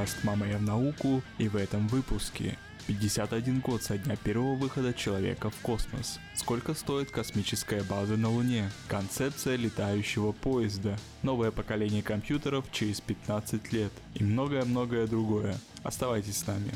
подкаст 0.00 0.24
«Мама, 0.24 0.46
я 0.46 0.56
в 0.56 0.62
науку» 0.62 1.22
и 1.36 1.48
в 1.48 1.56
этом 1.56 1.86
выпуске 1.88 2.56
51 2.86 3.60
год 3.60 3.82
со 3.82 3.98
дня 3.98 4.16
первого 4.16 4.54
выхода 4.54 4.94
человека 4.94 5.50
в 5.50 5.56
космос. 5.56 6.18
Сколько 6.34 6.72
стоит 6.72 7.10
космическая 7.10 7.82
база 7.82 8.16
на 8.16 8.30
Луне? 8.30 8.70
Концепция 8.88 9.56
летающего 9.56 10.32
поезда. 10.32 10.98
Новое 11.22 11.50
поколение 11.50 12.02
компьютеров 12.02 12.64
через 12.72 13.02
15 13.02 13.72
лет. 13.74 13.92
И 14.14 14.24
многое-многое 14.24 15.06
другое. 15.06 15.58
Оставайтесь 15.82 16.38
с 16.38 16.46
нами. 16.46 16.72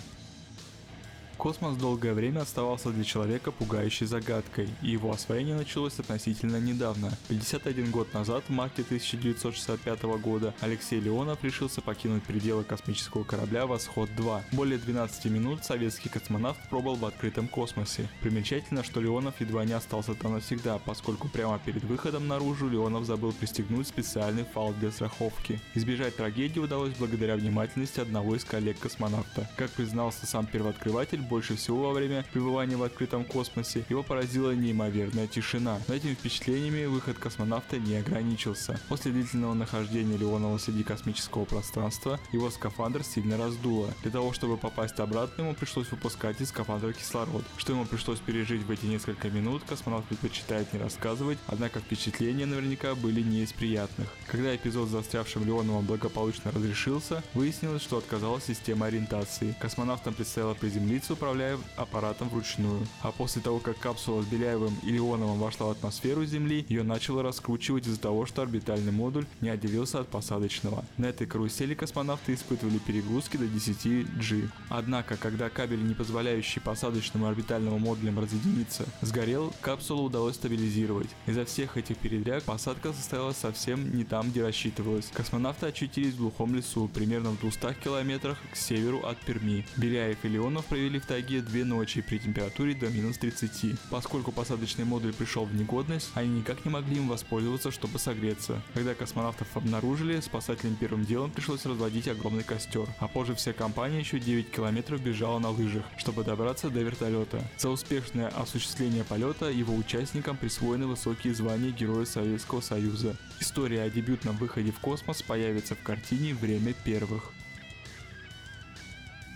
Космос 1.44 1.76
долгое 1.76 2.14
время 2.14 2.40
оставался 2.40 2.88
для 2.88 3.04
человека 3.04 3.50
пугающей 3.50 4.06
загадкой, 4.06 4.66
и 4.80 4.88
его 4.88 5.12
освоение 5.12 5.54
началось 5.54 5.98
относительно 5.98 6.58
недавно. 6.58 7.12
51 7.28 7.90
год 7.90 8.14
назад, 8.14 8.44
в 8.48 8.50
марте 8.50 8.80
1965 8.80 10.02
года, 10.22 10.54
Алексей 10.62 10.98
Леонов 11.00 11.44
решился 11.44 11.82
покинуть 11.82 12.22
пределы 12.22 12.64
космического 12.64 13.24
корабля 13.24 13.66
«Восход-2». 13.66 14.40
Более 14.52 14.78
12 14.78 15.26
минут 15.26 15.62
советский 15.66 16.08
космонавт 16.08 16.58
пробыл 16.70 16.94
в 16.94 17.04
открытом 17.04 17.46
космосе. 17.46 18.08
Примечательно, 18.22 18.82
что 18.82 19.02
Леонов 19.02 19.38
едва 19.42 19.66
не 19.66 19.74
остался 19.74 20.14
там 20.14 20.32
навсегда, 20.32 20.78
поскольку 20.78 21.28
прямо 21.28 21.58
перед 21.58 21.84
выходом 21.84 22.26
наружу 22.26 22.70
Леонов 22.70 23.04
забыл 23.04 23.34
пристегнуть 23.34 23.86
специальный 23.86 24.46
фал 24.54 24.72
для 24.80 24.90
страховки. 24.90 25.60
Избежать 25.74 26.16
трагедии 26.16 26.58
удалось 26.58 26.94
благодаря 26.98 27.36
внимательности 27.36 28.00
одного 28.00 28.34
из 28.34 28.44
коллег 28.44 28.78
космонавта. 28.78 29.46
Как 29.58 29.70
признался 29.72 30.24
сам 30.24 30.46
первооткрыватель, 30.46 31.20
больше 31.34 31.56
всего 31.56 31.88
во 31.88 31.92
время 31.92 32.24
пребывания 32.32 32.76
в 32.76 32.84
открытом 32.84 33.24
космосе 33.24 33.84
его 33.88 34.04
поразила 34.04 34.52
неимоверная 34.52 35.26
тишина. 35.26 35.80
Но 35.88 35.94
этими 35.94 36.14
впечатлениями 36.14 36.84
выход 36.84 37.18
космонавта 37.18 37.76
не 37.80 37.96
ограничился. 37.96 38.80
После 38.88 39.10
длительного 39.10 39.54
нахождения 39.54 40.16
Леонова 40.16 40.58
среди 40.58 40.84
космического 40.84 41.44
пространства 41.44 42.20
его 42.30 42.50
скафандр 42.50 43.02
сильно 43.02 43.36
раздуло. 43.36 43.88
Для 44.02 44.12
того, 44.12 44.32
чтобы 44.32 44.56
попасть 44.56 45.00
обратно, 45.00 45.42
ему 45.42 45.54
пришлось 45.54 45.90
выпускать 45.90 46.40
из 46.40 46.50
скафандра 46.50 46.92
кислород. 46.92 47.42
Что 47.56 47.72
ему 47.72 47.84
пришлось 47.84 48.20
пережить 48.20 48.62
в 48.62 48.70
эти 48.70 48.86
несколько 48.86 49.28
минут, 49.28 49.64
космонавт 49.68 50.06
предпочитает 50.06 50.72
не 50.72 50.78
рассказывать, 50.78 51.38
однако 51.48 51.80
впечатления 51.80 52.46
наверняка 52.46 52.94
были 52.94 53.22
не 53.22 53.42
из 53.42 53.52
приятных. 53.52 54.06
Когда 54.28 54.54
эпизод 54.54 54.88
с 54.88 54.92
застрявшим 54.92 55.44
Леоновым 55.44 55.84
благополучно 55.84 56.52
разрешился, 56.52 57.24
выяснилось, 57.34 57.82
что 57.82 57.98
отказалась 57.98 58.44
система 58.44 58.86
ориентации. 58.86 59.56
Космонавтам 59.60 60.14
предстояло 60.14 60.54
приземлиться 60.54 61.16
управляя 61.24 61.58
аппаратом 61.76 62.28
вручную. 62.28 62.86
А 63.00 63.10
после 63.10 63.40
того, 63.40 63.58
как 63.58 63.78
капсула 63.78 64.22
с 64.22 64.26
Беляевым 64.26 64.74
и 64.82 64.90
Леоновым 64.90 65.38
вошла 65.38 65.68
в 65.68 65.70
атмосферу 65.70 66.26
Земли, 66.26 66.66
ее 66.68 66.82
начало 66.82 67.22
раскручивать 67.22 67.86
из-за 67.86 67.98
того, 67.98 68.26
что 68.26 68.42
орбитальный 68.42 68.92
модуль 68.92 69.24
не 69.40 69.48
отделился 69.48 70.00
от 70.00 70.08
посадочного. 70.08 70.84
На 70.98 71.06
этой 71.06 71.26
карусели 71.26 71.72
космонавты 71.72 72.34
испытывали 72.34 72.76
перегрузки 72.76 73.38
до 73.38 73.46
10 73.46 74.06
G. 74.18 74.50
Однако, 74.68 75.16
когда 75.16 75.48
кабель, 75.48 75.82
не 75.82 75.94
позволяющий 75.94 76.60
посадочному 76.60 77.26
орбитальному 77.26 77.78
модулям 77.78 78.18
разъединиться, 78.18 78.84
сгорел, 79.00 79.54
капсулу 79.62 80.04
удалось 80.04 80.34
стабилизировать. 80.34 81.08
Из-за 81.26 81.46
всех 81.46 81.78
этих 81.78 81.96
передряг 81.96 82.42
посадка 82.42 82.92
состоялась 82.92 83.38
совсем 83.38 83.96
не 83.96 84.04
там, 84.04 84.30
где 84.30 84.42
рассчитывалось. 84.42 85.10
Космонавты 85.14 85.68
очутились 85.68 86.12
в 86.12 86.18
глухом 86.18 86.54
лесу, 86.54 86.86
примерно 86.92 87.30
в 87.30 87.40
200 87.40 87.82
километрах 87.82 88.38
к 88.52 88.56
северу 88.56 88.98
от 89.06 89.18
Перми. 89.20 89.66
Беляев 89.78 90.18
и 90.22 90.28
Леонов 90.28 90.66
провели 90.66 90.98
в 90.98 91.06
тайге 91.14 91.42
две 91.42 91.64
ночи 91.64 92.00
при 92.00 92.18
температуре 92.18 92.74
до 92.74 92.88
минус 92.88 93.18
30. 93.18 93.78
Поскольку 93.88 94.32
посадочный 94.32 94.84
модуль 94.84 95.12
пришел 95.12 95.44
в 95.44 95.54
негодность, 95.54 96.10
они 96.14 96.40
никак 96.40 96.64
не 96.64 96.72
могли 96.72 96.96
им 96.96 97.06
воспользоваться, 97.06 97.70
чтобы 97.70 98.00
согреться. 98.00 98.60
Когда 98.74 98.94
космонавтов 98.94 99.46
обнаружили, 99.56 100.18
спасателям 100.18 100.74
первым 100.74 101.04
делом 101.04 101.30
пришлось 101.30 101.66
разводить 101.66 102.08
огромный 102.08 102.42
костер, 102.42 102.88
а 102.98 103.06
позже 103.06 103.36
вся 103.36 103.52
компания 103.52 104.00
еще 104.00 104.18
9 104.18 104.50
километров 104.50 105.00
бежала 105.00 105.38
на 105.38 105.50
лыжах, 105.50 105.84
чтобы 105.98 106.24
добраться 106.24 106.68
до 106.68 106.80
вертолета. 106.80 107.48
За 107.58 107.70
успешное 107.70 108.26
осуществление 108.26 109.04
полета 109.04 109.50
его 109.50 109.72
участникам 109.76 110.36
присвоены 110.36 110.88
высокие 110.88 111.32
звания 111.32 111.70
Героя 111.70 112.06
Советского 112.06 112.60
Союза. 112.60 113.16
История 113.38 113.82
о 113.82 113.90
дебютном 113.90 114.36
выходе 114.36 114.72
в 114.72 114.80
космос 114.80 115.22
появится 115.22 115.76
в 115.76 115.82
картине 115.84 116.34
«Время 116.34 116.74
первых». 116.84 117.30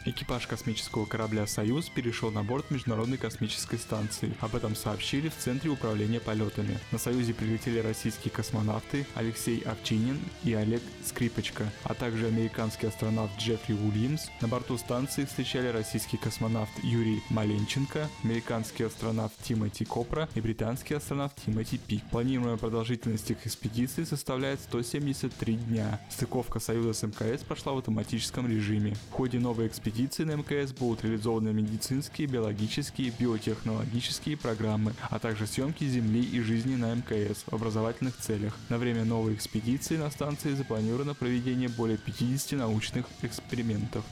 Экипаж 0.09 0.47
космического 0.47 1.05
корабля 1.05 1.47
«Союз» 1.47 1.91
перешел 1.91 2.31
на 2.31 2.43
борт 2.43 2.71
Международной 2.71 3.19
космической 3.19 3.79
станции. 3.79 4.35
Об 4.41 4.57
этом 4.57 4.75
сообщили 4.75 5.29
в 5.29 5.37
Центре 5.37 5.69
управления 5.69 6.19
полетами. 6.19 6.79
На 6.93 6.99
«Союзе» 6.99 7.35
прилетели 7.35 7.79
российские 7.81 8.33
космонавты 8.33 9.05
Алексей 9.15 9.61
Овчинин 9.61 10.19
и 10.45 10.55
Олег 10.55 10.81
Скрипочка, 11.05 11.71
а 11.85 11.93
также 11.93 12.27
американский 12.27 12.87
астронавт 12.87 13.39
Джеффри 13.39 13.75
Уильямс. 13.75 14.29
На 14.41 14.49
борту 14.49 14.79
станции 14.79 15.27
встречали 15.27 15.67
российский 15.67 16.17
космонавт 16.17 16.73
Юрий 16.83 17.23
Маленченко, 17.29 18.09
американский 18.25 18.85
астронавт 18.85 19.35
Тимоти 19.43 19.85
Копра 19.85 20.27
и 20.35 20.41
британский 20.41 20.95
астронавт 20.95 21.37
Тимоти 21.45 21.77
Пик. 21.77 22.03
Планируемая 22.11 22.57
продолжительность 22.57 23.31
их 23.31 23.47
экспедиции 23.47 24.05
составляет 24.05 24.61
173 24.61 25.55
дня. 25.55 26.01
Стыковка 26.09 26.61
«Союза» 26.61 26.95
с 26.95 27.03
МКС 27.03 27.43
прошла 27.43 27.75
в 27.75 27.79
автоматическом 27.79 28.49
режиме. 28.49 28.97
В 29.11 29.13
ходе 29.13 29.39
новой 29.39 29.67
экспедиции 29.67 29.98
экспедиции 29.99 30.23
на 30.23 30.37
МКС 30.37 30.73
будут 30.73 31.03
реализованы 31.03 31.53
медицинские, 31.53 32.29
биологические, 32.29 33.13
биотехнологические 33.19 34.37
программы, 34.37 34.95
а 35.11 35.19
также 35.19 35.49
съемки 35.49 35.83
Земли 35.83 36.23
и 36.23 36.41
жизни 36.41 36.77
на 36.77 36.95
МКС 36.95 37.43
в 37.45 37.53
образовательных 37.53 38.17
целях. 38.17 38.57
На 38.69 38.79
время 38.79 39.05
новой 39.05 39.35
экспедиции 39.35 39.97
на 39.97 40.09
станции 40.11 40.55
запланировано 40.55 41.15
проведение 41.15 41.69
более 41.69 41.99
50 41.99 42.61
научных 42.61 43.07
экспериментов. 43.23 44.05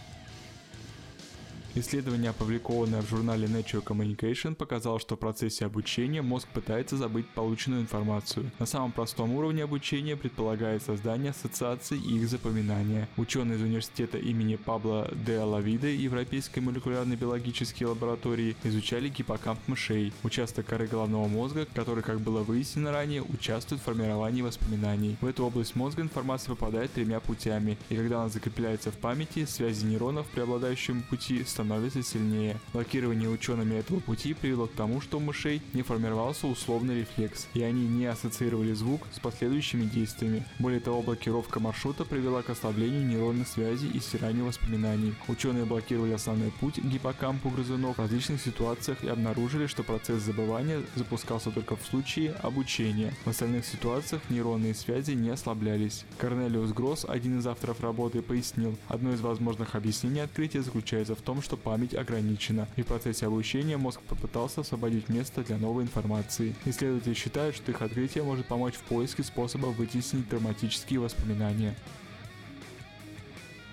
Исследование, 1.78 2.31
опубликованное 2.31 3.03
в 3.03 3.10
журнале 3.10 3.47
Nature 3.47 3.84
Communication, 3.84 4.54
показало, 4.54 4.98
что 4.98 5.14
в 5.14 5.19
процессе 5.19 5.66
обучения 5.66 6.22
мозг 6.22 6.48
пытается 6.48 6.97
забыть 6.97 7.28
полученную 7.28 7.82
информацию. 7.82 8.50
На 8.59 8.64
самом 8.64 8.92
простом 8.92 9.34
уровне 9.34 9.62
обучения 9.62 10.16
предполагает 10.16 10.82
создание 10.82 11.32
ассоциаций 11.32 11.98
и 11.98 12.16
их 12.16 12.31
запоминания. 12.31 13.10
Ученые 13.19 13.59
из 13.59 13.62
университета 13.62 14.16
имени 14.16 14.56
Пабло 14.56 15.10
де 15.26 15.36
Алавиде 15.36 15.94
Европейской 15.94 16.60
молекулярной 16.60 17.16
биологической 17.16 17.84
лаборатории 17.84 18.56
изучали 18.65 19.10
гиппокамп 19.10 19.60
мышей, 19.66 20.15
участок 20.22 20.65
коры 20.65 20.86
головного 20.86 21.28
мозга, 21.28 21.66
который, 21.75 22.03
как 22.03 22.20
было 22.20 22.42
выяснено 22.42 22.91
ранее, 22.91 23.22
участвует 23.22 23.82
в 23.82 23.84
формировании 23.84 24.41
воспоминаний. 24.41 25.19
В 25.20 25.26
эту 25.26 25.44
область 25.44 25.76
мозга 25.76 26.00
информация 26.00 26.54
попадает 26.54 26.94
тремя 26.94 27.20
путями, 27.20 27.76
и 27.91 27.97
когда 27.97 28.20
она 28.20 28.31
закрепляется 28.31 28.91
в 28.91 28.94
памяти, 28.94 29.44
связи 29.44 29.84
нейронов, 29.84 30.26
преобладающим 30.28 31.03
пути, 31.03 31.44
становятся 31.44 31.66
становится 31.66 32.03
сильнее. 32.03 32.60
Блокирование 32.72 33.28
учеными 33.28 33.75
этого 33.75 33.99
пути 33.99 34.34
привело 34.34 34.66
к 34.66 34.72
тому, 34.72 35.00
что 35.00 35.19
у 35.19 35.21
мышей 35.21 35.60
не 35.72 35.82
формировался 35.82 36.47
условный 36.47 37.00
рефлекс, 37.00 37.49
и 37.54 37.62
они 37.62 37.88
не 37.88 38.06
ассоциировали 38.06 38.72
звук 38.72 39.03
с 39.12 39.19
последующими 39.19 39.84
действиями. 39.84 40.44
Более 40.60 40.78
того, 40.78 41.03
блокировка 41.03 41.59
маршрута 41.59 42.04
привела 42.04 42.43
к 42.43 42.50
ослаблению 42.50 43.04
нейронных 43.04 43.49
связей 43.49 43.91
и 43.93 43.99
стиранию 43.99 44.47
воспоминаний. 44.47 45.15
Ученые 45.27 45.65
блокировали 45.65 46.12
основной 46.12 46.53
путь 46.53 46.77
к 46.77 46.84
гиппокампу 46.84 47.50
грызунов 47.50 47.97
в 47.97 48.00
различных 48.00 48.41
ситуациях 48.41 49.03
и 49.03 49.09
обнаружили, 49.09 49.66
что 49.66 49.83
процесс 49.83 50.22
забывания 50.22 50.83
запускался 50.94 51.50
только 51.50 51.75
в 51.75 51.84
случае 51.84 52.33
обучения. 52.43 53.12
В 53.25 53.31
остальных 53.31 53.66
ситуациях 53.66 54.22
нейронные 54.31 54.75
связи 54.75 55.12
не 55.12 55.31
ослаблялись. 55.31 56.04
Корнелиус 56.18 56.71
Гросс, 56.71 57.04
один 57.09 57.41
из 57.41 57.47
авторов 57.47 57.80
работы, 57.80 58.22
пояснил, 58.22 58.78
одно 58.86 59.13
из 59.13 59.21
возможных 59.21 59.74
объяснений 59.74 60.21
открытия 60.21 60.63
заключается 60.63 61.16
в 61.16 61.21
том, 61.21 61.42
что 61.42 61.55
что 61.56 61.70
память 61.70 61.94
ограничена, 61.94 62.68
и 62.76 62.82
в 62.82 62.86
процессе 62.86 63.26
обучения 63.26 63.76
мозг 63.76 64.00
попытался 64.08 64.60
освободить 64.60 65.08
место 65.08 65.42
для 65.42 65.56
новой 65.56 65.84
информации. 65.84 66.54
Исследователи 66.66 67.14
считают, 67.14 67.56
что 67.56 67.70
их 67.70 67.82
открытие 67.82 68.24
может 68.24 68.47
помочь 68.47 68.74
в 68.74 68.82
поиске 68.82 69.22
способа 69.22 69.66
вытеснить 69.66 70.28
травматические 70.28 71.00
воспоминания. 71.00 71.74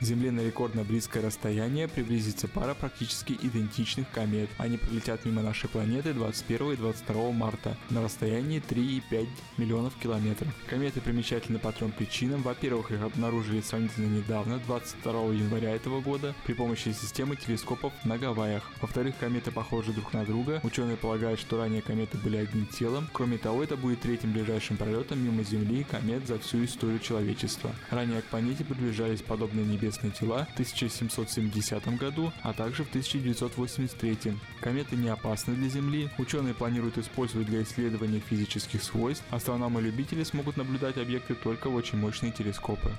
Земле 0.04 0.32
на 0.32 0.42
рекордно 0.42 0.84
близкое 0.84 1.22
расстояние 1.22 1.88
приблизится 1.88 2.50
пара 2.50 2.74
практически 2.74 3.38
идентичных 3.42 4.10
комет. 4.12 4.50
Они 4.58 4.78
пролетят 4.78 5.24
мимо 5.24 5.42
нашей 5.42 5.70
планеты 5.70 6.14
21 6.14 6.74
и 6.74 6.76
22 6.76 7.32
марта 7.32 7.78
на 7.90 8.04
расстоянии 8.04 8.62
3,5 8.62 9.28
миллионов 9.58 9.94
километров. 9.96 10.54
Кометы 10.68 11.00
примечательны 11.00 11.58
по 11.58 11.72
трем 11.72 11.92
причинам. 11.92 12.42
Во-первых, 12.42 12.92
их 12.92 13.02
обнаружили 13.02 13.62
сравнительно 13.62 14.08
недавно, 14.08 14.60
22 14.60 15.12
января 15.36 15.74
этого 15.74 16.02
года, 16.02 16.36
при 16.46 16.54
помощи 16.54 16.90
системы 16.90 17.38
телескопов 17.38 17.94
на 18.04 18.18
Гавайях. 18.18 18.70
Во-вторых, 18.82 19.16
кометы 19.18 19.52
похожи 19.52 19.94
друг 19.94 20.12
на 20.12 20.26
друга. 20.26 20.60
Ученые 20.64 20.98
полагают, 20.98 21.40
что 21.40 21.58
ранее 21.58 21.82
кометы 21.82 22.18
были 22.18 22.36
одним 22.36 22.68
телом. 22.68 23.08
Кроме 23.14 23.38
того, 23.38 23.64
это 23.64 23.78
будет 23.78 24.02
третьим 24.02 24.34
ближайшим 24.34 24.76
пролетом 24.76 25.24
мимо 25.24 25.44
Земли 25.44 25.86
комет 25.90 26.28
за 26.28 26.40
всю 26.40 26.66
историю 26.66 27.00
человечества. 27.00 27.72
Ранее 27.90 28.22
к 28.22 28.26
планете 28.26 28.66
приближались 28.66 29.22
подобные 29.22 29.66
небесные 29.66 29.93
известные 29.94 30.12
тела 30.12 30.48
в 30.50 30.54
1770 30.54 31.98
году, 31.98 32.31
а 32.42 32.54
также 32.54 32.84
в 32.84 32.90
1983. 32.90 34.34
Кометы 34.62 34.95
не 34.95 35.10
опасны 35.10 35.56
для 35.56 35.69
Земли, 35.69 36.10
ученые 36.18 36.54
планируют 36.54 36.98
использовать 36.98 37.48
для 37.48 37.63
исследования 37.63 38.19
физических 38.19 38.84
свойств, 38.84 39.24
астрономы-любители 39.30 40.24
смогут 40.24 40.57
наблюдать 40.57 40.98
объекты 40.98 41.36
только 41.36 41.69
в 41.69 41.75
очень 41.75 41.98
мощные 41.98 42.31
телескопы. 42.31 42.92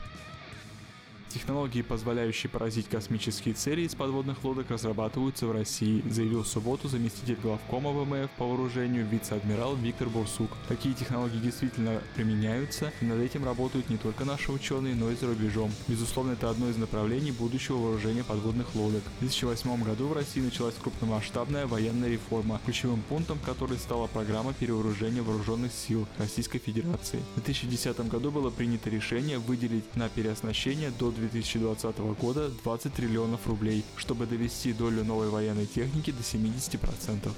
Технологии, 1.34 1.82
позволяющие 1.82 2.48
поразить 2.48 2.88
космические 2.88 3.54
цели 3.54 3.81
из 3.81 3.96
подводных 3.96 4.44
лодок, 4.44 4.70
разрабатываются 4.70 5.48
в 5.48 5.50
России, 5.50 6.00
заявил 6.08 6.44
в 6.44 6.46
субботу 6.46 6.86
заместитель 6.86 7.36
главкома 7.42 7.90
ВМФ 7.90 8.31
по 8.38 8.46
вооружению 8.46 9.04
вице-адмирал 9.04 9.75
Виктор 9.75 10.08
Бурсук. 10.08 10.48
Такие 10.69 10.94
технологии 10.94 11.38
действительно 11.38 12.00
применяются, 12.14 12.92
и 13.00 13.04
над 13.04 13.19
этим 13.20 13.44
работают 13.44 13.90
не 13.90 13.96
только 13.96 14.25
наши 14.25 14.52
ученые, 14.52 14.94
но 14.94 15.10
и 15.10 15.16
за 15.16 15.26
рубежом. 15.26 15.72
Безусловно, 15.88 16.32
это 16.32 16.50
одно 16.50 16.69
из 16.69 16.76
направлений 16.76 17.32
будущего 17.32 17.78
вооружения 17.78 18.22
подводных 18.22 18.72
лодок. 18.76 19.02
В 19.16 19.20
2008 19.20 19.82
году 19.82 20.06
в 20.06 20.12
России 20.12 20.40
началась 20.40 20.76
крупномасштабная 20.81 21.66
военная 21.66 22.10
реформа, 22.10 22.60
ключевым 22.64 23.02
пунктом 23.08 23.40
которой 23.44 23.78
стала 23.78 24.06
программа 24.06 24.54
перевооружения 24.54 25.22
вооруженных 25.22 25.72
сил 25.72 26.06
Российской 26.16 26.60
Федерации. 26.60 27.19
В 27.34 27.42
2010 27.42 28.08
году 28.08 28.31
было 28.31 28.50
принято 28.50 28.88
решение 28.88 29.38
выделить 29.38 29.96
на 29.96 30.08
переоснащение 30.08 30.92
до 30.96 31.10
2020 31.29 31.99
года 32.21 32.50
20 32.62 32.94
триллионов 32.94 33.47
рублей, 33.47 33.85
чтобы 33.97 34.26
довести 34.26 34.73
долю 34.73 35.05
новой 35.05 35.29
военной 35.29 35.67
техники 35.67 36.11
до 36.11 36.23
70%. 36.23 37.31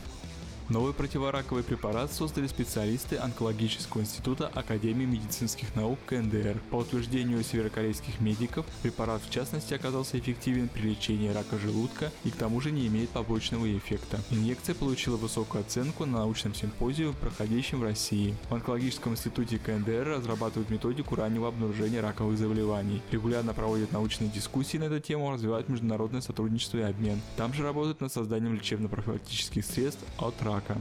Новый 0.68 0.92
противораковый 0.92 1.62
препарат 1.62 2.12
создали 2.12 2.48
специалисты 2.48 3.16
онкологического 3.18 4.00
института 4.00 4.50
Академии 4.52 5.04
медицинских 5.04 5.76
наук 5.76 5.96
КНДР. 6.06 6.60
По 6.70 6.76
утверждению 6.76 7.44
северокорейских 7.44 8.20
медиков, 8.20 8.66
препарат 8.82 9.22
в 9.22 9.30
частности 9.30 9.74
оказался 9.74 10.18
эффективен 10.18 10.68
при 10.68 10.88
лечении 10.88 11.28
рака 11.28 11.56
желудка 11.58 12.10
и 12.24 12.30
к 12.30 12.36
тому 12.36 12.60
же 12.60 12.72
не 12.72 12.88
имеет 12.88 13.10
побочного 13.10 13.72
эффекта. 13.78 14.18
Инъекция 14.30 14.74
получила 14.74 15.16
высокую 15.16 15.60
оценку 15.60 16.04
на 16.04 16.18
научном 16.18 16.52
симпозиуме, 16.52 17.14
проходящем 17.20 17.78
в 17.78 17.84
России. 17.84 18.34
В 18.50 18.54
онкологическом 18.54 19.12
институте 19.12 19.58
КНДР 19.58 20.16
разрабатывают 20.16 20.68
методику 20.68 21.14
раннего 21.14 21.46
обнаружения 21.46 22.02
раковых 22.02 22.38
заболеваний. 22.38 23.02
Регулярно 23.12 23.54
проводят 23.54 23.92
научные 23.92 24.30
дискуссии 24.30 24.78
на 24.78 24.84
эту 24.84 24.98
тему, 24.98 25.30
развивают 25.30 25.68
международное 25.68 26.22
сотрудничество 26.22 26.78
и 26.78 26.82
обмен. 26.82 27.20
Там 27.36 27.54
же 27.54 27.62
работают 27.62 28.00
над 28.00 28.12
созданием 28.12 28.54
лечебно-профилактических 28.54 29.64
средств 29.64 30.02
от 30.18 30.34
рака 30.42 30.55
рака. 30.56 30.76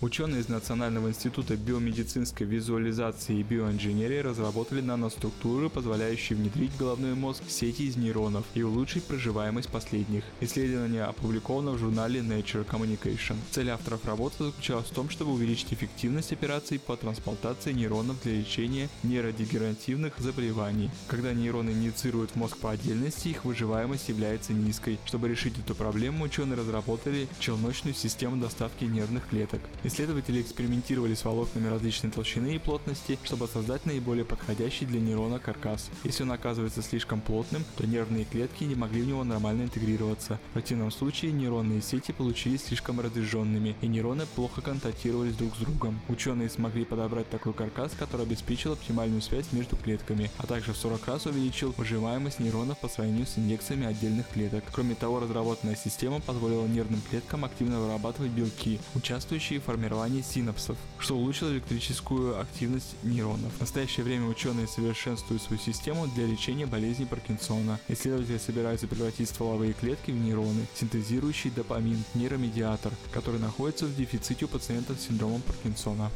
Ученые 0.00 0.42
из 0.42 0.48
Национального 0.48 1.08
института 1.08 1.56
биомедицинской 1.56 2.46
визуализации 2.46 3.40
и 3.40 3.42
биоинженерии 3.42 4.18
разработали 4.18 4.80
наноструктуры, 4.80 5.68
позволяющие 5.68 6.38
внедрить 6.38 6.70
в 6.70 6.78
головной 6.78 7.14
мозг 7.14 7.42
сети 7.48 7.88
из 7.88 7.96
нейронов 7.96 8.44
и 8.54 8.62
улучшить 8.62 9.02
проживаемость 9.02 9.70
последних. 9.70 10.22
Исследование 10.40 11.02
опубликовано 11.02 11.72
в 11.72 11.78
журнале 11.78 12.20
Nature 12.20 12.64
Communication. 12.64 13.34
Цель 13.50 13.70
авторов 13.70 14.04
работы 14.04 14.44
заключалась 14.44 14.86
в 14.86 14.94
том, 14.94 15.10
чтобы 15.10 15.32
увеличить 15.32 15.72
эффективность 15.72 16.32
операций 16.32 16.78
по 16.78 16.96
трансплантации 16.96 17.72
нейронов 17.72 18.22
для 18.22 18.34
лечения 18.34 18.88
нейродегенеративных 19.02 20.16
заболеваний. 20.18 20.90
Когда 21.08 21.32
нейроны 21.32 21.70
инициируют 21.70 22.30
в 22.30 22.36
мозг 22.36 22.56
по 22.58 22.70
отдельности, 22.70 23.28
их 23.28 23.44
выживаемость 23.44 24.08
является 24.08 24.52
низкой. 24.52 25.00
Чтобы 25.06 25.28
решить 25.28 25.58
эту 25.58 25.74
проблему, 25.74 26.22
ученые 26.22 26.56
разработали 26.56 27.26
челночную 27.40 27.96
систему 27.96 28.36
доставки 28.36 28.84
нервных 28.84 29.26
клеток. 29.28 29.60
Исследователи 29.88 30.42
экспериментировали 30.42 31.14
с 31.14 31.24
волокнами 31.24 31.68
различной 31.68 32.10
толщины 32.10 32.56
и 32.56 32.58
плотности, 32.58 33.18
чтобы 33.24 33.48
создать 33.48 33.86
наиболее 33.86 34.26
подходящий 34.26 34.84
для 34.84 35.00
нейрона 35.00 35.38
каркас. 35.38 35.88
Если 36.04 36.24
он 36.24 36.32
оказывается 36.32 36.82
слишком 36.82 37.22
плотным, 37.22 37.64
то 37.74 37.86
нервные 37.86 38.26
клетки 38.26 38.64
не 38.64 38.74
могли 38.74 39.00
в 39.00 39.06
него 39.06 39.24
нормально 39.24 39.62
интегрироваться. 39.62 40.38
В 40.50 40.52
противном 40.52 40.90
случае 40.90 41.32
нейронные 41.32 41.80
сети 41.80 42.12
получились 42.12 42.64
слишком 42.64 43.00
разряженными, 43.00 43.76
и 43.80 43.86
нейроны 43.86 44.26
плохо 44.36 44.60
контактировали 44.60 45.30
друг 45.30 45.56
с 45.56 45.60
другом. 45.60 45.98
Ученые 46.08 46.50
смогли 46.50 46.84
подобрать 46.84 47.30
такой 47.30 47.54
каркас, 47.54 47.92
который 47.98 48.26
обеспечил 48.26 48.74
оптимальную 48.74 49.22
связь 49.22 49.46
между 49.52 49.76
клетками, 49.76 50.30
а 50.36 50.46
также 50.46 50.74
в 50.74 50.76
40 50.76 51.06
раз 51.06 51.24
увеличил 51.24 51.72
выживаемость 51.78 52.40
нейронов 52.40 52.78
по 52.78 52.88
сравнению 52.88 53.26
с 53.26 53.38
индексами 53.38 53.86
отдельных 53.86 54.28
клеток. 54.28 54.64
Кроме 54.70 54.94
того, 54.94 55.18
разработанная 55.18 55.76
система 55.76 56.20
позволила 56.20 56.66
нервным 56.66 57.00
клеткам 57.08 57.46
активно 57.46 57.80
вырабатывать 57.80 58.32
белки, 58.32 58.78
участвующие 58.94 59.60
в 59.60 59.62
формировании 59.62 59.77
формирования 59.78 60.22
синапсов, 60.22 60.76
что 60.98 61.16
улучшило 61.16 61.50
электрическую 61.50 62.40
активность 62.40 62.96
нейронов. 63.04 63.52
В 63.52 63.60
настоящее 63.60 64.04
время 64.04 64.26
ученые 64.26 64.66
совершенствуют 64.66 65.40
свою 65.40 65.62
систему 65.62 66.08
для 66.08 66.26
лечения 66.26 66.66
болезни 66.66 67.04
Паркинсона. 67.04 67.78
Исследователи 67.86 68.38
собираются 68.38 68.88
превратить 68.88 69.28
стволовые 69.28 69.72
клетки 69.74 70.10
в 70.10 70.16
нейроны, 70.16 70.66
синтезирующие 70.74 71.52
допамин, 71.52 72.02
нейромедиатор, 72.14 72.92
который 73.12 73.38
находится 73.38 73.86
в 73.86 73.94
дефиците 73.94 74.46
у 74.46 74.48
пациентов 74.48 74.98
с 75.00 75.06
синдромом 75.06 75.42
Паркинсона. 75.42 76.10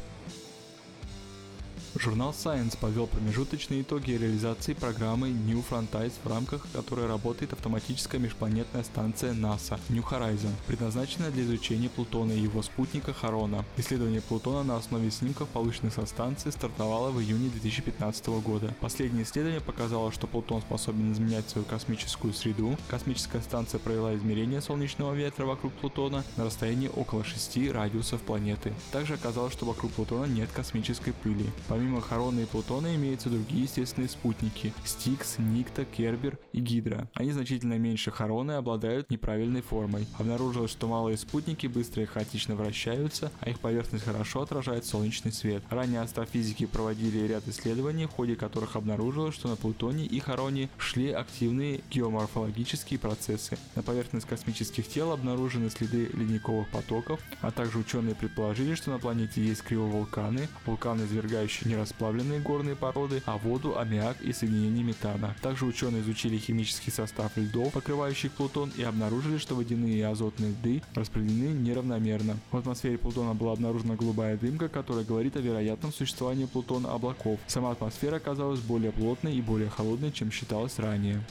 Журнал 1.95 2.31
Science 2.31 2.75
подвел 2.79 3.05
промежуточные 3.05 3.83
итоги 3.83 4.11
реализации 4.11 4.73
программы 4.73 5.29
New 5.29 5.63
Frontiers, 5.69 6.13
в 6.23 6.27
рамках 6.27 6.65
которой 6.73 7.05
работает 7.05 7.53
автоматическая 7.53 8.19
межпланетная 8.19 8.83
станция 8.83 9.33
НАСА 9.33 9.79
New 9.89 10.03
Horizon, 10.03 10.49
предназначенная 10.65 11.29
для 11.29 11.43
изучения 11.43 11.89
Плутона 11.89 12.31
и 12.31 12.39
его 12.39 12.63
спутника 12.63 13.13
Харона. 13.13 13.63
Исследование 13.77 14.21
Плутона 14.21 14.63
на 14.63 14.77
основе 14.77 15.11
снимков, 15.11 15.47
полученных 15.49 15.93
со 15.93 16.07
станции, 16.07 16.49
стартовало 16.49 17.11
в 17.11 17.21
июне 17.21 17.49
2015 17.49 18.27
года. 18.43 18.73
Последнее 18.81 19.23
исследование 19.23 19.61
показало, 19.61 20.11
что 20.11 20.25
Плутон 20.25 20.61
способен 20.61 21.13
изменять 21.13 21.47
свою 21.47 21.65
космическую 21.65 22.33
среду. 22.33 22.75
Космическая 22.87 23.41
станция 23.41 23.79
провела 23.79 24.15
измерение 24.15 24.61
солнечного 24.61 25.13
ветра 25.13 25.45
вокруг 25.45 25.71
Плутона 25.73 26.23
на 26.37 26.45
расстоянии 26.45 26.89
около 26.93 27.23
6 27.23 27.69
радиусов 27.71 28.21
планеты. 28.21 28.73
Также 28.91 29.13
оказалось, 29.13 29.53
что 29.53 29.65
вокруг 29.65 29.91
Плутона 29.91 30.25
нет 30.25 30.49
космической 30.51 31.13
пыли. 31.13 31.45
Помимо 31.67 31.82
Помимо 31.83 31.99
Харона 31.99 32.39
и 32.39 32.45
Плутона 32.45 32.95
имеются 32.95 33.29
другие 33.29 33.63
естественные 33.63 34.07
спутники– 34.07 34.73
Стикс, 34.85 35.35
Никта, 35.37 35.83
Кербер 35.83 36.39
и 36.53 36.61
Гидра. 36.61 37.09
Они 37.13 37.33
значительно 37.33 37.77
меньше 37.77 38.09
Харона 38.09 38.53
и 38.53 38.55
обладают 38.55 39.09
неправильной 39.09 39.61
формой. 39.61 40.07
Обнаружилось, 40.17 40.71
что 40.71 40.87
малые 40.87 41.17
спутники 41.17 41.67
быстро 41.67 42.03
и 42.03 42.05
хаотично 42.05 42.55
вращаются, 42.55 43.33
а 43.41 43.49
их 43.49 43.59
поверхность 43.59 44.05
хорошо 44.05 44.43
отражает 44.43 44.85
солнечный 44.85 45.33
свет. 45.33 45.61
Ранее 45.69 45.99
астрофизики 45.99 46.65
проводили 46.65 47.27
ряд 47.27 47.45
исследований, 47.49 48.05
в 48.05 48.11
ходе 48.11 48.37
которых 48.37 48.77
обнаружилось, 48.77 49.35
что 49.35 49.49
на 49.49 49.57
Плутоне 49.57 50.05
и 50.05 50.21
Хароне 50.21 50.69
шли 50.77 51.11
активные 51.11 51.81
геоморфологические 51.91 52.97
процессы. 52.97 53.57
На 53.75 53.83
поверхность 53.83 54.25
космических 54.25 54.87
тел 54.87 55.11
обнаружены 55.11 55.69
следы 55.69 56.09
ледниковых 56.13 56.69
потоков, 56.69 57.19
а 57.41 57.51
также 57.51 57.77
ученые 57.77 58.15
предположили, 58.15 58.73
что 58.75 58.91
на 58.91 58.99
планете 58.99 59.43
есть 59.43 59.63
кривовулканы, 59.63 60.47
вулканы, 60.65 61.01
извергающие 61.01 61.72
нерасплавленные 61.73 62.39
горные 62.39 62.75
породы, 62.75 63.21
а 63.25 63.37
воду, 63.37 63.77
аммиак 63.77 64.21
и 64.21 64.33
соединение 64.33 64.83
метана. 64.83 65.35
Также 65.41 65.65
ученые 65.65 66.01
изучили 66.01 66.37
химический 66.37 66.91
состав 66.91 67.35
льдов, 67.35 67.73
покрывающих 67.73 68.31
Плутон, 68.31 68.71
и 68.77 68.83
обнаружили, 68.83 69.37
что 69.37 69.55
водяные 69.55 69.97
и 69.97 70.01
азотные 70.01 70.51
льды 70.51 70.81
распределены 70.95 71.53
неравномерно. 71.59 72.37
В 72.51 72.57
атмосфере 72.57 72.97
Плутона 72.97 73.33
была 73.33 73.53
обнаружена 73.53 73.95
голубая 73.95 74.37
дымка, 74.37 74.69
которая 74.69 75.03
говорит 75.03 75.35
о 75.35 75.41
вероятном 75.41 75.91
существовании 75.91 76.45
Плутона 76.45 76.93
облаков. 76.93 77.39
Сама 77.47 77.71
атмосфера 77.71 78.17
оказалась 78.17 78.59
более 78.59 78.91
плотной 78.91 79.35
и 79.35 79.41
более 79.41 79.69
холодной, 79.69 80.11
чем 80.11 80.31
считалось 80.31 80.79
ранее. 80.79 81.21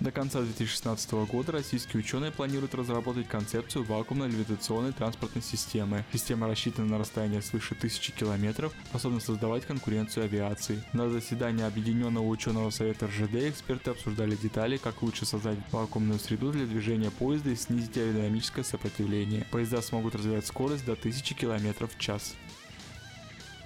До 0.00 0.10
конца 0.10 0.40
2016 0.40 1.12
года 1.30 1.52
российские 1.52 2.00
ученые 2.00 2.32
планируют 2.32 2.74
разработать 2.74 3.28
концепцию 3.28 3.84
вакуумной 3.84 4.28
левитационной 4.28 4.92
транспортной 4.92 5.42
системы. 5.42 6.06
Система 6.10 6.48
рассчитана 6.48 6.88
на 6.88 6.98
расстояние 6.98 7.42
свыше 7.42 7.74
1000 7.74 8.12
километров, 8.12 8.72
способна 8.88 9.20
создавать 9.20 9.66
конкуренцию 9.66 10.24
авиации. 10.24 10.82
На 10.94 11.10
заседании 11.10 11.66
Объединенного 11.66 12.24
ученого 12.24 12.70
совета 12.70 13.08
РЖД 13.08 13.50
эксперты 13.50 13.90
обсуждали 13.90 14.36
детали, 14.36 14.78
как 14.78 15.02
лучше 15.02 15.26
создать 15.26 15.58
вакуумную 15.70 16.18
среду 16.18 16.50
для 16.50 16.64
движения 16.64 17.10
поезда 17.10 17.50
и 17.50 17.56
снизить 17.56 17.98
аэродинамическое 17.98 18.64
сопротивление. 18.64 19.46
Поезда 19.50 19.82
смогут 19.82 20.14
развивать 20.14 20.46
скорость 20.46 20.86
до 20.86 20.92
1000 20.92 21.34
км 21.34 21.86
в 21.86 21.98
час. 21.98 22.36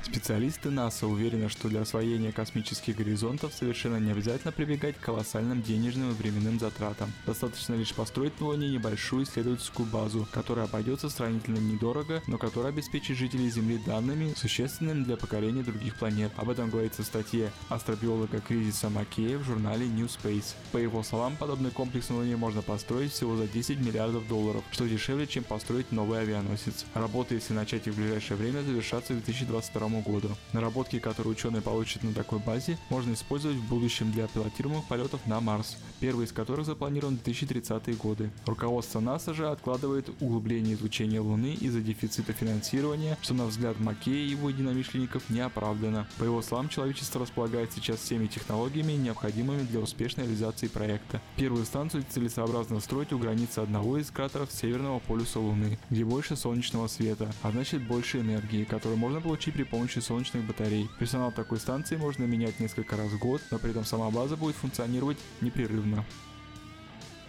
Специалисты 0.04 0.70
НАСА 0.70 1.06
уверены, 1.06 1.49
что 1.49 1.68
для 1.68 1.80
освоения 1.80 2.30
космических 2.30 2.96
горизонтов 2.96 3.54
совершенно 3.54 3.96
не 3.96 4.12
обязательно 4.12 4.52
прибегать 4.52 4.96
к 4.96 5.00
колоссальным 5.00 5.62
денежным 5.62 6.11
и 6.11 6.14
временным 6.14 6.61
затратам. 6.61 7.11
Достаточно 7.26 7.75
лишь 7.75 7.94
построить 7.94 8.38
на 8.38 8.49
Луне 8.49 8.68
небольшую 8.68 9.25
исследовательскую 9.25 9.88
базу, 9.88 10.28
которая 10.30 10.66
обойдется 10.66 11.08
сравнительно 11.08 11.58
недорого, 11.58 12.23
но 12.26 12.37
которая 12.37 12.70
обеспечит 12.70 13.16
жителей 13.16 13.49
Земли 13.49 13.80
данными, 13.87 14.34
существенными 14.37 15.04
для 15.04 15.16
покорения 15.16 15.62
других 15.62 15.96
планет. 15.96 16.32
Об 16.37 16.50
этом 16.50 16.68
говорится 16.68 17.02
в 17.02 17.06
статье 17.06 17.50
астробиолога 17.70 18.40
Кризиса 18.40 18.90
Макея 18.90 19.38
в 19.38 19.44
журнале 19.44 19.87
New 19.87 20.06
Space. 20.06 20.54
По 20.70 20.76
его 20.76 21.02
словам, 21.02 21.37
подобный 21.37 21.70
комплекс 21.70 22.11
на 22.11 22.16
Луне 22.16 22.37
можно 22.37 22.61
построить 22.61 23.12
всего 23.12 23.37
за 23.37 23.46
10 23.46 23.78
миллиардов 23.80 24.28
долларов, 24.28 24.62
что 24.70 24.87
дешевле, 24.87 25.26
чем 25.26 25.44
построить 25.44 25.92
новый 25.92 26.20
авианосец. 26.20 26.84
Работы, 26.92 27.37
если 27.37 27.54
начать 27.54 27.87
их 27.87 27.94
в 27.94 27.96
ближайшее 27.96 28.37
время, 28.37 28.62
завершатся 28.62 29.14
в 29.14 29.25
2022 29.25 29.93
году. 30.00 30.30
Наработки, 30.52 30.98
которые 30.98 31.32
ученые 31.32 31.62
получат 31.62 32.02
на 32.02 32.12
такой 32.12 32.38
базе, 32.38 32.78
можно 32.90 33.12
использовать 33.14 33.56
в 33.56 33.68
будущем 33.68 34.12
для 34.12 34.26
пилотируемых 34.26 34.86
полетов 34.86 35.26
на 35.26 35.40
Марс, 35.40 35.76
первый 36.00 36.26
из 36.26 36.32
которых 36.32 36.66
запланирован 36.66 37.18
в 37.18 37.22
2030-е 37.22 37.96
годы. 37.96 38.30
Руководство 38.46 39.00
НАСА 39.00 39.34
же 39.34 39.48
откладывает 39.48 40.10
углубление 40.20 40.74
изучения 40.74 41.20
Луны 41.20 41.54
из-за 41.60 41.80
дефицита 41.80 42.32
финансирования, 42.32 43.18
что 43.22 43.34
на 43.34 43.46
взгляд 43.46 43.78
Маккея 43.80 44.24
и 44.24 44.30
его 44.30 44.48
единомышленников 44.48 45.28
не 45.30 45.40
оправдано. 45.40 46.06
По 46.18 46.24
его 46.24 46.42
словам, 46.42 46.68
человечество 46.68 47.20
располагает 47.20 47.72
сейчас 47.72 47.98
всеми 48.00 48.26
технологиями, 48.26 48.92
необходимыми 48.92 49.62
для 49.62 49.80
успешной 49.80 50.26
реализации 50.26 50.68
проекта. 50.68 51.20
Первую 51.36 51.64
станцию 51.64 52.04
целесообразно 52.08 52.80
строить 52.80 53.12
у 53.12 53.18
границы 53.18 53.60
одного 53.60 53.98
из 53.98 54.10
кратеров 54.10 54.50
Северного 54.52 54.98
полюса 54.98 55.40
Луны, 55.40 55.78
где 55.90 56.04
больше 56.04 56.36
солнечного 56.36 56.88
света, 56.88 57.32
а 57.42 57.50
значит 57.50 57.86
больше 57.86 58.20
энергии, 58.20 58.64
которую 58.64 58.98
можно 58.98 59.20
получить 59.20 59.54
при 59.54 59.64
помощи 59.64 59.83
солнечных 59.88 60.44
батарей. 60.44 60.88
Персонал 60.98 61.32
такой 61.32 61.58
станции 61.58 61.96
можно 61.96 62.24
менять 62.24 62.60
несколько 62.60 62.96
раз 62.96 63.10
в 63.10 63.18
год, 63.18 63.40
но 63.50 63.58
при 63.58 63.70
этом 63.70 63.84
сама 63.84 64.10
база 64.10 64.36
будет 64.36 64.56
функционировать 64.56 65.18
непрерывно. 65.40 66.04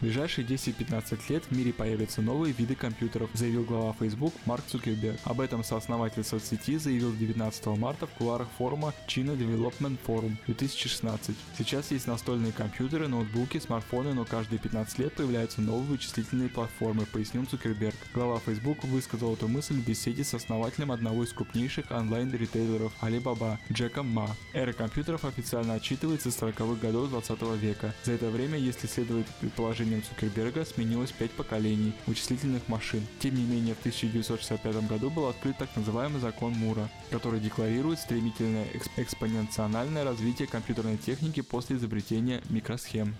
Ближайшие 0.05 0.45
10-15 0.45 1.19
лет 1.29 1.45
в 1.45 1.57
мире 1.57 1.73
появятся 1.73 2.21
новые 2.21 2.53
виды 2.53 2.75
компьютеров, 2.75 3.27
заявил 3.33 3.63
глава 3.63 3.95
Facebook 3.99 4.35
Марк 4.45 4.63
Цукерберг. 4.67 5.19
Об 5.23 5.41
этом 5.41 5.63
сооснователь 5.63 6.23
соцсети 6.23 6.77
заявил 6.77 7.11
19 7.11 7.65
марта 7.79 8.05
в 8.05 8.11
кулуарах 8.11 8.47
форума 8.55 8.93
China 9.07 9.35
Development 9.35 9.97
Forum 10.05 10.37
2016. 10.45 11.35
Сейчас 11.57 11.89
есть 11.89 12.05
настольные 12.05 12.51
компьютеры, 12.51 13.07
ноутбуки, 13.07 13.57
смартфоны, 13.57 14.13
но 14.13 14.25
каждые 14.25 14.59
15 14.59 14.99
лет 14.99 15.13
появляются 15.13 15.61
новые 15.61 15.87
вычислительные 15.87 16.49
платформы, 16.49 17.07
пояснил 17.07 17.45
Цукерберг. 17.45 17.95
Глава 18.13 18.39
Facebook 18.45 18.83
высказал 18.83 19.33
эту 19.33 19.47
мысль 19.47 19.73
в 19.73 19.87
беседе 19.87 20.23
с 20.23 20.35
основателем 20.35 20.91
одного 20.91 21.23
из 21.23 21.33
крупнейших 21.33 21.89
онлайн-ритейлеров 21.89 22.93
Alibaba 23.01 23.57
Джеком 23.71 24.07
Ма. 24.09 24.29
Эра 24.53 24.71
компьютеров 24.71 25.25
официально 25.25 25.73
отчитывается 25.73 26.29
с 26.29 26.37
40-х 26.39 26.79
годов 26.79 27.09
20 27.09 27.41
века. 27.59 27.95
За 28.03 28.11
это 28.11 28.29
время, 28.29 28.59
если 28.59 28.85
следовать 28.85 29.25
предположениям 29.41 29.94
распоряжением 29.95 30.03
Цукерберга 30.03 30.65
сменилось 30.65 31.11
пять 31.11 31.31
поколений 31.31 31.93
вычислительных 32.07 32.67
машин. 32.67 33.05
Тем 33.19 33.35
не 33.35 33.43
менее, 33.43 33.75
в 33.75 33.79
1965 33.79 34.87
году 34.87 35.09
был 35.09 35.27
открыт 35.27 35.57
так 35.57 35.69
называемый 35.75 36.19
закон 36.19 36.53
Мура, 36.53 36.89
который 37.11 37.39
декларирует 37.39 37.99
стремительное 37.99 38.67
экспоненциональное 38.97 40.03
развитие 40.03 40.47
компьютерной 40.47 40.97
техники 40.97 41.41
после 41.41 41.77
изобретения 41.77 42.41
микросхем. 42.49 43.15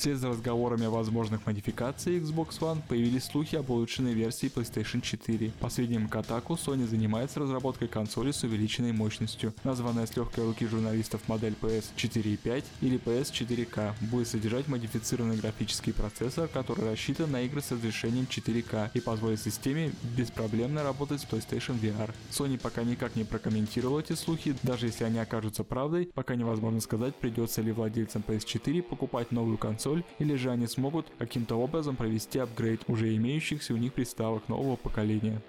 Вслед 0.00 0.16
за 0.16 0.30
разговорами 0.30 0.86
о 0.86 0.90
возможных 0.90 1.44
модификациях 1.44 2.22
Xbox 2.22 2.58
One 2.60 2.80
появились 2.88 3.24
слухи 3.24 3.56
об 3.56 3.68
улучшенной 3.68 4.14
версии 4.14 4.50
PlayStation 4.50 5.02
4. 5.02 5.52
По 5.60 5.68
сведениям 5.68 6.06
Kotaku, 6.06 6.56
Sony 6.56 6.86
занимается 6.86 7.38
разработкой 7.38 7.86
консоли 7.86 8.30
с 8.30 8.42
увеличенной 8.42 8.92
мощностью. 8.92 9.52
Названная 9.62 10.06
с 10.06 10.16
легкой 10.16 10.46
руки 10.46 10.66
журналистов 10.66 11.28
модель 11.28 11.54
PS 11.60 11.84
4.5 11.98 12.64
или 12.80 12.98
PS 12.98 13.30
4K 13.30 13.92
будет 14.10 14.28
содержать 14.28 14.68
модифицированный 14.68 15.36
графический 15.36 15.92
процессор, 15.92 16.48
который 16.48 16.92
рассчитан 16.92 17.30
на 17.30 17.42
игры 17.42 17.60
с 17.60 17.70
разрешением 17.70 18.24
4K 18.24 18.92
и 18.94 19.00
позволит 19.00 19.42
системе 19.42 19.92
беспроблемно 20.16 20.82
работать 20.82 21.20
с 21.20 21.26
PlayStation 21.26 21.78
VR. 21.78 22.10
Sony 22.30 22.58
пока 22.58 22.84
никак 22.84 23.16
не 23.16 23.24
прокомментировал 23.24 24.00
эти 24.00 24.14
слухи, 24.14 24.56
даже 24.62 24.86
если 24.86 25.04
они 25.04 25.18
окажутся 25.18 25.62
правдой, 25.62 26.06
пока 26.06 26.36
невозможно 26.36 26.80
сказать, 26.80 27.14
придется 27.16 27.60
ли 27.60 27.70
владельцам 27.70 28.24
PS4 28.26 28.80
покупать 28.80 29.30
новую 29.30 29.58
консоль 29.58 29.89
консоль, 29.90 30.04
или 30.18 30.34
же 30.36 30.50
они 30.50 30.66
смогут 30.66 31.06
каким-то 31.18 31.56
образом 31.56 31.96
провести 31.96 32.38
апгрейд 32.38 32.82
уже 32.86 33.14
имеющихся 33.16 33.74
у 33.74 33.76
них 33.76 33.92
приставок 33.92 34.48
нового 34.48 34.76
поколения. 34.76 35.40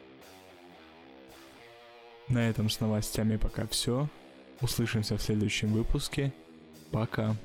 На 2.28 2.50
этом 2.50 2.70
с 2.70 2.80
новостями 2.80 3.38
пока 3.38 3.68
все. 3.68 4.08
Услышимся 4.62 5.18
в 5.18 5.22
следующем 5.22 5.74
выпуске. 5.74 6.34
Пока. 6.92 7.36